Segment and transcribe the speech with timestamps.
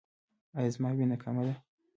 [0.57, 1.55] ایا زما وینه کمه ده؟